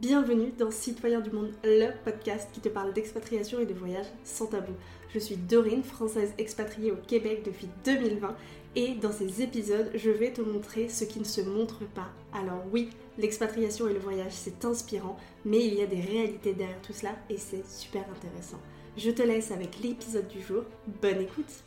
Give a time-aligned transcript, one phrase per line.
[0.00, 4.44] Bienvenue dans Citoyens du Monde, le podcast qui te parle d'expatriation et de voyage sans
[4.44, 4.74] tabou.
[5.14, 8.36] Je suis Dorine, française expatriée au Québec depuis 2020
[8.74, 12.10] et dans ces épisodes, je vais te montrer ce qui ne se montre pas.
[12.34, 16.82] Alors oui, l'expatriation et le voyage, c'est inspirant, mais il y a des réalités derrière
[16.82, 18.60] tout cela et c'est super intéressant.
[18.98, 20.64] Je te laisse avec l'épisode du jour.
[21.00, 21.64] Bonne écoute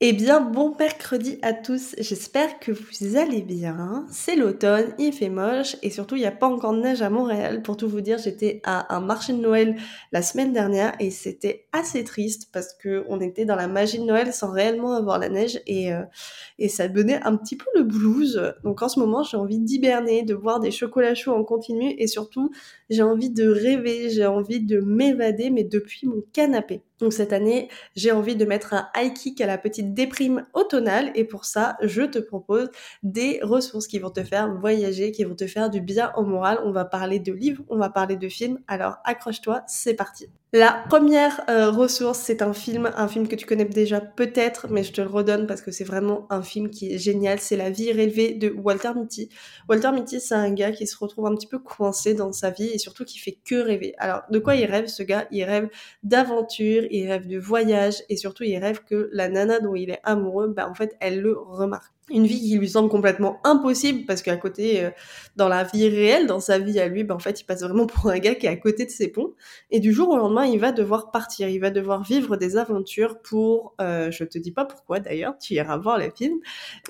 [0.00, 4.06] eh bien, bon mercredi à tous, j'espère que vous allez bien.
[4.12, 7.10] C'est l'automne, il fait moche et surtout il n'y a pas encore de neige à
[7.10, 7.62] Montréal.
[7.62, 9.74] Pour tout vous dire, j'étais à un marché de Noël
[10.12, 14.04] la semaine dernière et c'était assez triste parce que on était dans la magie de
[14.04, 16.04] Noël sans réellement avoir la neige et, euh,
[16.60, 18.54] et ça donnait un petit peu le blues.
[18.62, 22.06] Donc en ce moment, j'ai envie d'hiberner, de boire des chocolats chauds en continu et
[22.06, 22.52] surtout,
[22.88, 26.82] j'ai envie de rêver, j'ai envie de m'évader mais depuis mon canapé.
[27.00, 31.10] Donc cette année, j'ai envie de mettre un high kick à la petite déprime automnale
[31.14, 32.70] et pour ça, je te propose
[33.02, 36.58] des ressources qui vont te faire voyager, qui vont te faire du bien au moral.
[36.64, 38.58] On va parler de livres, on va parler de films.
[38.66, 40.28] Alors accroche-toi, c'est parti.
[40.54, 44.82] La première euh, ressource, c'est un film, un film que tu connais déjà peut-être, mais
[44.82, 47.38] je te le redonne parce que c'est vraiment un film qui est génial.
[47.38, 49.28] C'est La vie rêvée de Walter Mitty.
[49.68, 52.68] Walter Mitty, c'est un gars qui se retrouve un petit peu coincé dans sa vie
[52.68, 53.94] et surtout qui fait que rêver.
[53.98, 55.28] Alors, de quoi il rêve ce gars?
[55.30, 55.68] Il rêve
[56.02, 60.00] d'aventure, il rêve de voyage et surtout il rêve que la nana dont il est
[60.04, 61.92] amoureux, bah en fait, elle le remarque.
[62.10, 64.90] Une vie qui lui semble complètement impossible parce qu'à côté, euh,
[65.36, 67.86] dans la vie réelle, dans sa vie à lui, ben, en fait, il passe vraiment
[67.86, 69.34] pour un gars qui est à côté de ses ponts.
[69.70, 73.20] Et du jour au lendemain, il va devoir partir, il va devoir vivre des aventures
[73.20, 76.38] pour, euh, je te dis pas pourquoi d'ailleurs, tu iras voir les films,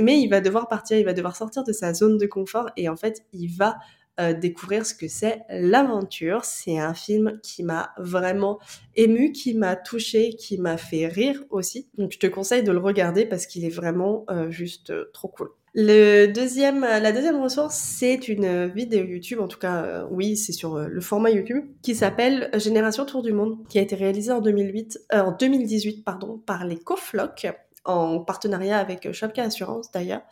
[0.00, 2.88] mais il va devoir partir, il va devoir sortir de sa zone de confort et
[2.88, 3.76] en fait, il va
[4.18, 6.44] euh, découvrir ce que c'est l'aventure.
[6.44, 8.58] C'est un film qui m'a vraiment
[8.94, 11.88] ému, qui m'a touché, qui m'a fait rire aussi.
[11.98, 15.28] Donc je te conseille de le regarder parce qu'il est vraiment euh, juste euh, trop
[15.28, 15.50] cool.
[15.74, 20.78] Le deuxième, la deuxième ressource, c'est une vidéo YouTube, en tout cas, oui, c'est sur
[20.78, 24.98] le format YouTube, qui s'appelle Génération Tour du Monde, qui a été réalisée en 2008,
[25.12, 27.46] en 2018, pardon, par les Cofloc
[27.86, 30.22] en partenariat avec Shopka Assurance d'ailleurs.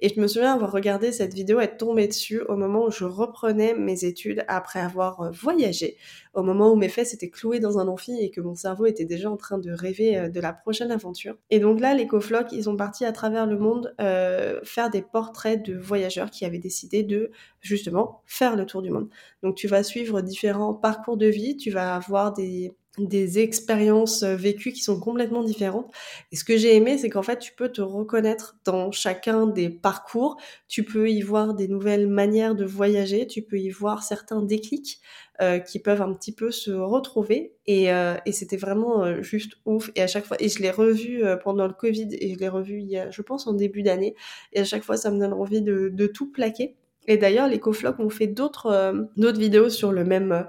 [0.00, 3.04] Et je me souviens avoir regardé cette vidéo être tombée dessus au moment où je
[3.04, 5.96] reprenais mes études après avoir euh, voyagé,
[6.34, 9.04] au moment où mes fesses étaient clouées dans un amphi et que mon cerveau était
[9.04, 11.36] déjà en train de rêver euh, de la prochaine aventure.
[11.50, 15.02] Et donc là, les coflocs, ils sont partis à travers le monde euh, faire des
[15.02, 17.30] portraits de voyageurs qui avaient décidé de
[17.60, 19.08] justement faire le tour du monde.
[19.42, 24.36] Donc tu vas suivre différents parcours de vie, tu vas avoir des des expériences euh,
[24.36, 25.92] vécues qui sont complètement différentes.
[26.32, 29.68] Et ce que j'ai aimé, c'est qu'en fait, tu peux te reconnaître dans chacun des
[29.68, 30.36] parcours.
[30.68, 33.26] Tu peux y voir des nouvelles manières de voyager.
[33.26, 35.00] Tu peux y voir certains déclics
[35.40, 37.54] euh, qui peuvent un petit peu se retrouver.
[37.66, 39.90] Et, euh, et c'était vraiment juste ouf.
[39.94, 42.80] Et à chaque fois, et je l'ai revu pendant le Covid et je l'ai revu
[42.80, 44.14] il y a, je pense, en début d'année.
[44.52, 46.76] Et à chaque fois, ça me donne envie de, de tout plaquer.
[47.06, 50.46] Et d'ailleurs, les coflocs ont fait d'autres d'autres vidéos sur le même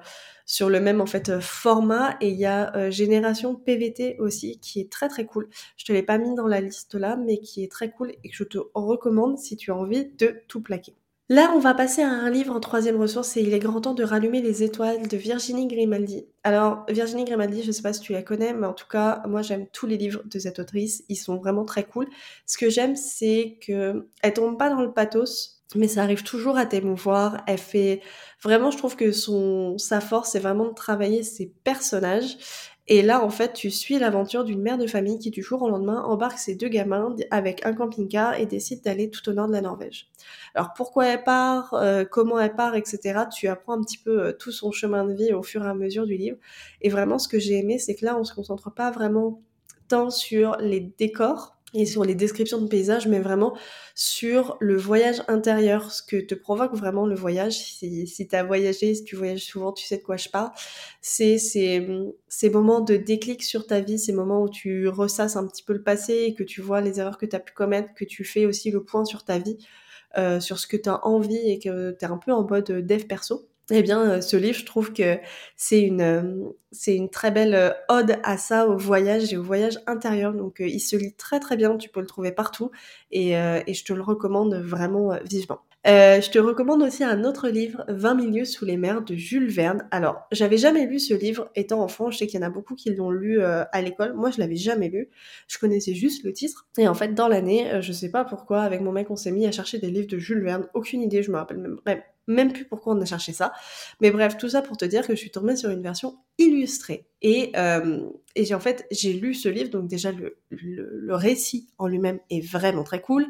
[0.50, 4.60] sur le même en fait euh, format et il y a euh, Génération PVT aussi
[4.60, 5.48] qui est très très cool.
[5.78, 8.30] Je te l'ai pas mis dans la liste là mais qui est très cool et
[8.30, 10.96] que je te recommande si tu as envie de tout plaquer.
[11.32, 13.94] Là, on va passer à un livre en troisième ressource et il est grand temps
[13.94, 16.26] de rallumer les étoiles de Virginie Grimaldi.
[16.44, 19.44] Alors, Virginie Grimaldi, je sais pas si tu la connais, mais en tout cas, moi
[19.44, 21.04] j'aime tous les livres de cette autrice.
[21.10, 22.08] Ils sont vraiment très cool.
[22.48, 26.58] Ce que j'aime, c'est que elle tombe pas dans le pathos mais ça arrive toujours
[26.58, 27.44] à t'émouvoir.
[27.48, 28.02] Elle fait
[28.42, 32.38] vraiment, je trouve que son sa force, c'est vraiment de travailler ses personnages.
[32.92, 35.70] Et là, en fait, tu suis l'aventure d'une mère de famille qui, du jour au
[35.70, 39.52] lendemain, embarque ses deux gamins avec un camping-car et décide d'aller tout au nord de
[39.54, 40.10] la Norvège.
[40.56, 43.26] Alors, pourquoi elle part, euh, comment elle part, etc.
[43.32, 45.76] Tu apprends un petit peu euh, tout son chemin de vie au fur et à
[45.76, 46.38] mesure du livre.
[46.82, 49.44] Et vraiment, ce que j'ai aimé, c'est que là, on se concentre pas vraiment
[49.88, 53.56] tant sur les décors, et sur les descriptions de paysages, mais vraiment
[53.96, 57.54] sur le voyage intérieur, ce que te provoque vraiment le voyage.
[57.54, 60.52] Si, si tu as voyagé, si tu voyages souvent, tu sais de quoi je parle.
[61.02, 61.88] C'est ces,
[62.28, 65.74] ces moments de déclic sur ta vie, ces moments où tu ressasses un petit peu
[65.74, 68.24] le passé et que tu vois les erreurs que tu as pu commettre, que tu
[68.24, 69.58] fais aussi le point sur ta vie,
[70.18, 72.66] euh, sur ce que tu as envie et que tu es un peu en mode
[72.66, 75.18] dev perso eh bien, euh, ce livre, je trouve que
[75.56, 76.22] c'est une, euh,
[76.72, 80.34] c'est une très belle euh, ode à ça, au voyage et au voyage intérieur.
[80.34, 82.72] Donc, il se lit très très bien, tu peux le trouver partout
[83.12, 85.60] et, et je te le recommande vraiment vivement.
[85.86, 89.88] je te recommande aussi un autre livre, 20 milieux sous les mers de Jules Verne.
[89.92, 92.12] Alors, j'avais jamais lu ce livre étant enfant.
[92.12, 94.14] Je sais qu'il y en a beaucoup qui l'ont lu à l'école.
[94.14, 95.10] Moi, je l'avais jamais lu.
[95.48, 96.68] Je connaissais juste le titre.
[96.78, 99.48] Et en fait, dans l'année, je sais pas pourquoi, avec mon mec, on s'est mis
[99.48, 100.68] à chercher des livres de Jules Verne.
[100.74, 101.80] Aucune idée, je me rappelle même
[102.30, 103.52] même plus pourquoi on a cherché ça.
[104.00, 107.08] Mais bref, tout ça pour te dire que je suis tombée sur une version illustrée.
[107.22, 111.68] Et, euh, et j'ai en fait, j'ai lu ce livre, donc déjà le, le, récit
[111.78, 113.26] en lui-même est vraiment très cool.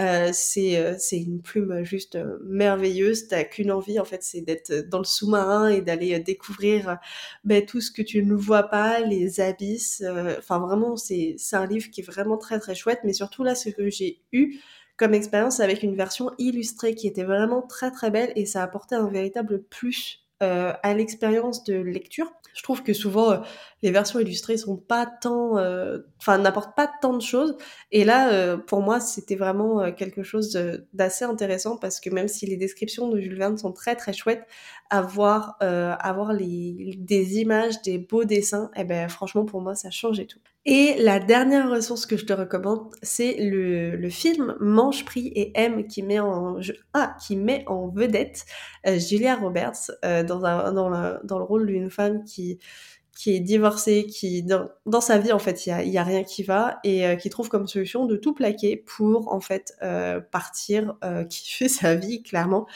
[0.00, 3.26] Euh, c'est, euh, c'est une plume juste merveilleuse.
[3.28, 6.98] T'as qu'une envie en fait, c'est d'être dans le sous-marin et d'aller découvrir
[7.44, 10.02] ben, tout ce que tu ne vois pas, les abysses.
[10.38, 13.00] Enfin vraiment, c'est un livre qui est vraiment très très chouette.
[13.04, 14.60] Mais surtout là, ce que j'ai eu
[14.96, 18.94] comme expérience avec une version illustrée qui était vraiment très très belle et ça apportait
[18.94, 22.30] un véritable plus euh, à l'expérience de lecture.
[22.54, 23.38] Je trouve que souvent euh,
[23.82, 27.56] les versions illustrées sont pas tant, euh, enfin n'apportent pas tant de choses.
[27.90, 30.58] Et là, pour moi, c'était vraiment quelque chose
[30.92, 34.46] d'assez intéressant parce que même si les descriptions de Jules Verne sont très très chouettes,
[34.90, 39.90] avoir avoir les, des images, des beaux dessins, et eh ben franchement pour moi ça
[39.90, 40.40] changeait tout.
[40.68, 45.86] Et la dernière ressource que je te recommande, c'est le, film Mange, Prix et M
[45.86, 46.58] qui met en,
[46.92, 48.44] ah, qui met en vedette
[48.86, 50.90] euh, Julia Roberts euh, dans, un, dans,
[51.22, 52.58] dans le rôle d'une femme qui,
[53.16, 56.04] qui est divorcée, qui dans, dans sa vie en fait il y a, y a,
[56.04, 59.72] rien qui va et euh, qui trouve comme solution de tout plaquer pour en fait
[59.82, 62.66] euh, partir, euh, kiffer sa vie clairement,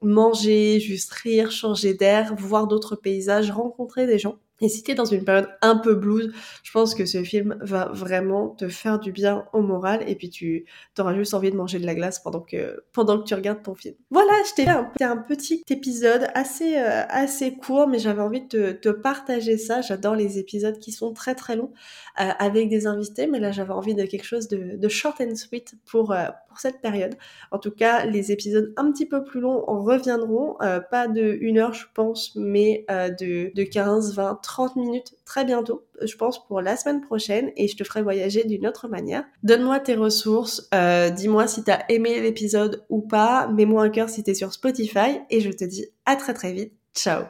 [0.00, 4.38] manger, juste rire, changer d'air, voir d'autres paysages, rencontrer des gens.
[4.62, 6.32] Et si t'es dans une période un peu blues,
[6.62, 10.30] je pense que ce film va vraiment te faire du bien au moral et puis
[10.30, 10.64] tu
[10.98, 13.74] auras juste envie de manger de la glace pendant que, pendant que tu regardes ton
[13.74, 13.96] film.
[14.10, 18.46] Voilà, je t'ai fait un, un, petit épisode assez, euh, assez court, mais j'avais envie
[18.46, 19.80] de te, partager ça.
[19.80, 21.72] J'adore les épisodes qui sont très très longs
[22.20, 25.34] euh, avec des invités, mais là j'avais envie de quelque chose de, de short and
[25.34, 27.14] sweet pour, euh, pour cette période.
[27.50, 30.56] En tout cas, les épisodes un petit peu plus longs en reviendront,
[30.90, 35.44] pas de une heure je pense, mais de, de 15, 20, 30 30 minutes très
[35.44, 39.24] bientôt, je pense pour la semaine prochaine, et je te ferai voyager d'une autre manière.
[39.42, 44.22] Donne-moi tes ressources, euh, dis-moi si t'as aimé l'épisode ou pas, mets-moi un cœur si
[44.22, 46.74] t'es sur Spotify, et je te dis à très très vite.
[46.94, 47.24] Ciao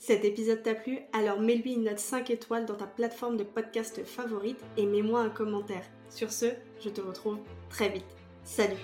[0.00, 4.02] cet épisode t'a plu, alors mets-lui une note 5 étoiles dans ta plateforme de podcast
[4.04, 5.84] favorite et mets-moi un commentaire.
[6.10, 6.46] Sur ce,
[6.82, 7.38] je te retrouve
[7.70, 8.04] très vite.
[8.44, 8.76] Salut